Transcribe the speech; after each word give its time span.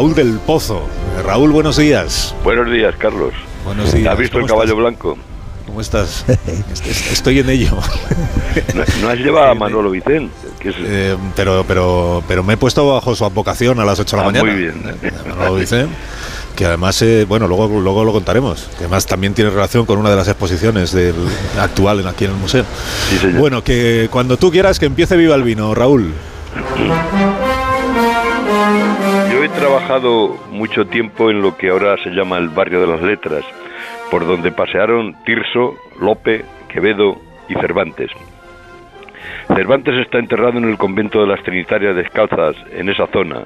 Raúl 0.00 0.14
del 0.14 0.38
Pozo. 0.46 0.80
Raúl, 1.26 1.50
buenos 1.50 1.76
días. 1.76 2.34
Buenos 2.42 2.70
días, 2.70 2.94
Carlos. 2.96 3.34
Buenos 3.66 3.92
días. 3.92 4.10
¿Has 4.10 4.18
visto 4.18 4.38
el 4.38 4.46
caballo 4.46 4.74
blanco? 4.74 5.18
¿Cómo 5.66 5.82
estás? 5.82 6.24
Estoy 7.12 7.40
en 7.40 7.50
ello. 7.50 7.72
¿No, 9.02 9.08
has 9.10 9.18
llevado 9.18 9.50
a 9.50 9.54
Manolo 9.54 9.90
Vicente? 9.90 10.32
Eh, 10.64 11.18
pero, 11.36 11.66
pero, 11.68 12.24
pero 12.26 12.42
me 12.42 12.54
he 12.54 12.56
puesto 12.56 12.94
bajo 12.94 13.14
su 13.14 13.26
advocación 13.26 13.78
a 13.78 13.84
las 13.84 14.00
8 14.00 14.16
de 14.16 14.22
la 14.22 14.22
ah, 14.22 14.32
mañana. 14.32 14.50
Muy 14.50 14.62
bien. 14.62 14.82
Manolo 15.28 15.56
Vicente 15.56 15.94
que 16.56 16.64
además, 16.64 17.00
eh, 17.02 17.26
bueno, 17.28 17.46
luego, 17.46 17.68
luego 17.80 18.02
lo 18.02 18.12
contaremos, 18.12 18.68
que 18.72 18.84
además 18.84 19.06
también 19.06 19.34
tiene 19.34 19.50
relación 19.50 19.84
con 19.84 19.98
una 19.98 20.10
de 20.10 20.16
las 20.16 20.28
exposiciones 20.28 20.92
del 20.92 21.14
actual 21.58 22.06
aquí 22.06 22.24
en 22.24 22.30
el 22.30 22.36
museo. 22.38 22.64
bueno, 23.38 23.62
que 23.62 24.08
cuando 24.10 24.38
tú 24.38 24.50
quieras 24.50 24.78
que 24.78 24.86
empiece 24.86 25.16
Viva 25.18 25.34
el 25.36 25.42
Vino, 25.42 25.74
Raúl. 25.74 26.12
Mucho 30.52 30.86
tiempo 30.86 31.32
en 31.32 31.42
lo 31.42 31.56
que 31.56 31.68
ahora 31.68 31.96
se 31.96 32.10
llama 32.10 32.38
el 32.38 32.48
barrio 32.48 32.80
de 32.80 32.86
las 32.86 33.02
letras, 33.02 33.44
por 34.08 34.24
donde 34.24 34.52
pasearon 34.52 35.16
Tirso, 35.24 35.74
Lope, 36.00 36.44
Quevedo 36.68 37.16
y 37.48 37.54
Cervantes. 37.54 38.08
Cervantes 39.48 39.96
está 39.96 40.20
enterrado 40.20 40.58
en 40.58 40.70
el 40.70 40.78
convento 40.78 41.20
de 41.20 41.26
las 41.26 41.42
Trinitarias 41.42 41.96
Descalzas, 41.96 42.54
en 42.70 42.88
esa 42.88 43.08
zona. 43.08 43.42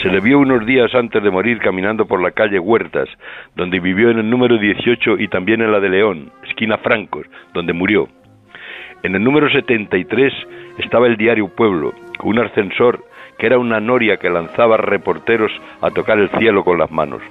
Se 0.00 0.08
le 0.10 0.20
vio 0.20 0.38
unos 0.38 0.64
días 0.64 0.94
antes 0.94 1.20
de 1.20 1.30
morir 1.32 1.58
caminando 1.58 2.06
por 2.06 2.22
la 2.22 2.30
calle 2.30 2.60
Huertas, 2.60 3.08
donde 3.56 3.80
vivió 3.80 4.10
en 4.10 4.20
el 4.20 4.30
número 4.30 4.56
18 4.56 5.18
y 5.18 5.26
también 5.26 5.60
en 5.60 5.72
la 5.72 5.80
de 5.80 5.88
León, 5.88 6.30
esquina 6.48 6.78
Francos, 6.78 7.26
donde 7.52 7.72
murió. 7.72 8.06
En 9.02 9.16
el 9.16 9.24
número 9.24 9.50
73 9.50 10.32
estaba 10.78 11.08
el 11.08 11.16
diario 11.16 11.48
Pueblo, 11.48 11.92
con 12.16 12.28
un 12.30 12.38
ascensor 12.38 13.04
que 13.38 13.46
era 13.46 13.58
una 13.58 13.80
noria 13.80 14.16
que 14.16 14.30
lanzaba 14.30 14.76
reporteros 14.76 15.52
a 15.80 15.90
tocar 15.90 16.18
el 16.18 16.30
cielo 16.30 16.64
con 16.64 16.78
las 16.78 16.90
manos. 16.90 17.22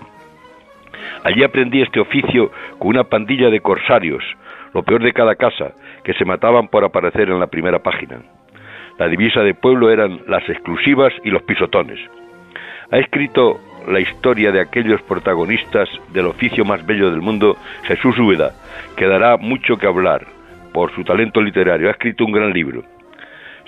Allí 1.23 1.43
aprendí 1.43 1.81
este 1.81 1.99
oficio 1.99 2.52
con 2.79 2.90
una 2.90 3.05
pandilla 3.05 3.49
de 3.49 3.62
corsarios, 3.62 4.24
lo 4.74 4.84
peor 4.84 5.04
de 5.04 5.13
cada 5.13 5.35
casa, 5.35 5.74
que 6.04 6.13
se 6.13 6.26
mataban 6.26 6.68
por 6.68 6.84
aparecer 6.84 7.29
en 7.29 7.40
la 7.40 7.48
primera 7.48 7.79
página. 7.79 8.21
La 8.98 9.07
divisa 9.07 9.41
de 9.41 9.54
pueblo 9.54 9.90
eran 9.90 10.21
las 10.27 10.48
exclusivas 10.49 11.13
y 11.24 11.29
los 11.29 11.43
pisotones. 11.43 11.99
Ha 12.91 12.98
escrito 12.98 13.59
la 13.87 13.99
historia 13.99 14.51
de 14.51 14.62
aquellos 14.62 15.01
protagonistas 15.01 15.90
del 16.13 16.27
oficio 16.27 16.63
más 16.63 16.85
bello 16.85 17.09
del 17.09 17.21
mundo, 17.21 17.57
Jesús 17.84 18.18
Úbeda, 18.20 18.51
que 18.96 19.07
dará 19.07 19.37
mucho 19.37 19.77
que 19.77 19.87
hablar 19.87 20.26
por 20.74 20.93
su 20.93 21.04
talento 21.04 21.41
literario. 21.41 21.87
Ha 21.87 21.91
escrito 21.91 22.26
un 22.26 22.31
gran 22.31 22.51
libro. 22.51 22.84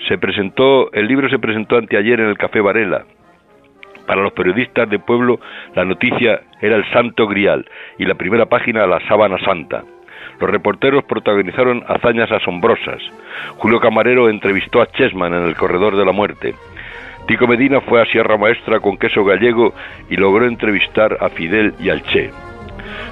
Se 0.08 0.18
presentó, 0.18 0.92
el 0.92 1.06
libro 1.06 1.28
se 1.28 1.38
presentó 1.38 1.76
anteayer 1.76 2.20
en 2.20 2.28
el 2.28 2.38
Café 2.38 2.60
Varela. 2.60 3.04
Para 4.06 4.22
los 4.22 4.32
periodistas 4.32 4.88
de 4.88 4.98
pueblo, 4.98 5.40
la 5.74 5.84
noticia 5.84 6.42
era 6.60 6.76
el 6.76 6.88
Santo 6.92 7.26
Grial 7.26 7.68
y 7.98 8.04
la 8.04 8.14
primera 8.14 8.46
página 8.46 8.86
la 8.86 9.00
Sábana 9.08 9.38
Santa. 9.44 9.82
Los 10.40 10.50
reporteros 10.50 11.04
protagonizaron 11.04 11.82
hazañas 11.88 12.30
asombrosas. 12.30 13.02
Julio 13.56 13.80
Camarero 13.80 14.28
entrevistó 14.28 14.80
a 14.80 14.86
Chessman 14.86 15.34
en 15.34 15.44
el 15.44 15.56
Corredor 15.56 15.96
de 15.96 16.04
la 16.04 16.12
Muerte. 16.12 16.54
Tico 17.26 17.48
Medina 17.48 17.80
fue 17.80 18.00
a 18.00 18.06
Sierra 18.06 18.36
Maestra 18.36 18.78
con 18.78 18.98
queso 18.98 19.24
gallego 19.24 19.74
y 20.08 20.16
logró 20.16 20.46
entrevistar 20.46 21.16
a 21.20 21.28
Fidel 21.30 21.74
y 21.80 21.88
al 21.88 22.02
Che. 22.02 22.30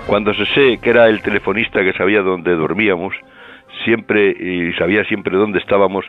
Cuando 0.06 0.32
se 0.34 0.46
sé 0.46 0.78
que 0.78 0.90
era 0.90 1.08
el 1.08 1.22
telefonista 1.22 1.82
que 1.82 1.94
sabía 1.94 2.20
dónde 2.20 2.54
dormíamos, 2.54 3.14
siempre 3.84 4.30
y 4.30 4.72
sabía 4.74 5.02
siempre 5.04 5.36
dónde 5.36 5.58
estábamos, 5.58 6.04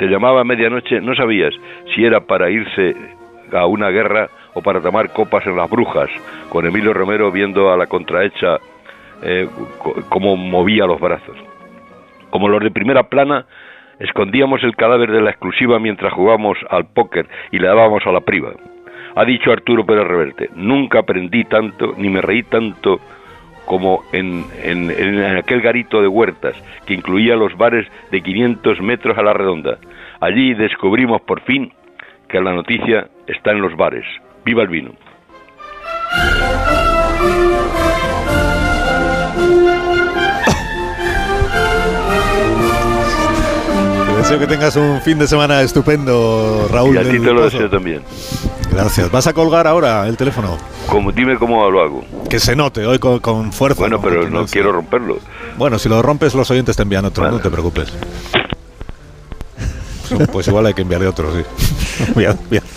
te 0.00 0.06
llamaba 0.06 0.40
a 0.40 0.44
medianoche, 0.44 0.98
no 1.02 1.14
sabías 1.14 1.52
si 1.94 2.06
era 2.06 2.20
para 2.20 2.48
irse 2.48 2.96
a 3.52 3.66
una 3.66 3.90
guerra 3.90 4.30
o 4.54 4.62
para 4.62 4.80
tomar 4.80 5.12
copas 5.12 5.46
en 5.46 5.58
las 5.58 5.68
brujas, 5.68 6.08
con 6.48 6.64
Emilio 6.64 6.94
Romero 6.94 7.30
viendo 7.30 7.70
a 7.70 7.76
la 7.76 7.86
contrahecha 7.86 8.56
eh, 9.22 9.46
cómo 10.08 10.36
movía 10.38 10.86
los 10.86 10.98
brazos. 10.98 11.36
Como 12.30 12.48
los 12.48 12.62
de 12.62 12.70
primera 12.70 13.10
plana, 13.10 13.44
escondíamos 13.98 14.64
el 14.64 14.74
cadáver 14.74 15.10
de 15.10 15.20
la 15.20 15.32
exclusiva 15.32 15.78
mientras 15.78 16.14
jugábamos 16.14 16.56
al 16.70 16.86
póker 16.86 17.28
y 17.50 17.58
le 17.58 17.68
dábamos 17.68 18.06
a 18.06 18.12
la 18.12 18.22
priva. 18.22 18.52
Ha 19.16 19.24
dicho 19.26 19.52
Arturo 19.52 19.84
Pérez 19.84 20.06
Reverte, 20.06 20.48
nunca 20.54 21.00
aprendí 21.00 21.44
tanto 21.44 21.92
ni 21.98 22.08
me 22.08 22.22
reí 22.22 22.42
tanto 22.44 23.00
como 23.70 24.02
en, 24.10 24.46
en, 24.64 25.22
aquel 25.36 25.60
garito 25.60 26.02
de 26.02 26.08
huertas 26.08 26.56
que 26.86 26.94
incluía 26.94 27.36
los 27.36 27.56
bares 27.56 27.86
de 28.10 28.20
500 28.20 28.80
metros 28.80 29.16
a 29.16 29.22
la 29.22 29.32
redonda. 29.32 29.78
Allí 30.20 30.54
descubrimos 30.54 31.20
por 31.20 31.40
fin 31.42 31.72
que 32.28 32.40
la 32.40 32.52
noticia 32.52 33.06
está 33.28 33.52
en 33.52 33.60
los 33.60 33.76
bares. 33.76 34.04
¡Viva 34.44 34.62
el 34.64 34.68
vino! 34.70 34.90
Te 44.04 44.16
deseo 44.16 44.38
que 44.40 44.46
tengas 44.48 44.74
un 44.74 45.00
fin 45.00 45.20
de 45.20 45.28
semana 45.28 45.62
estupendo, 45.62 46.66
Raúl. 46.72 46.96
Y 46.96 46.98
a 46.98 47.02
ti 47.02 47.20
te 47.20 47.32
lo 47.32 47.44
deseo 47.44 47.70
también. 47.70 48.02
Gracias. 48.72 49.12
¿Vas 49.12 49.28
a 49.28 49.32
colgar 49.32 49.68
ahora 49.68 50.08
el 50.08 50.16
teléfono? 50.16 50.58
Como, 50.90 51.12
dime 51.12 51.38
cómo 51.38 51.70
lo 51.70 51.80
hago. 51.80 52.04
Que 52.28 52.40
se 52.40 52.56
note 52.56 52.84
hoy 52.84 52.98
con, 52.98 53.52
fuerza. 53.52 53.80
Bueno, 53.80 54.00
pero 54.00 54.28
no 54.28 54.44
quiero 54.46 54.72
romperlo. 54.72 55.18
Bueno, 55.56 55.78
si 55.78 55.88
lo 55.88 56.02
rompes, 56.02 56.34
los 56.34 56.50
oyentes 56.50 56.76
te 56.76 56.82
envían 56.82 57.04
otro, 57.04 57.30
no 57.30 57.38
te 57.38 57.50
preocupes. 57.50 57.92
Pues 60.32 60.48
igual 60.48 60.66
hay 60.66 60.74
que 60.74 60.82
enviarle 60.82 61.06
otro, 61.06 61.32
sí. 61.32 61.44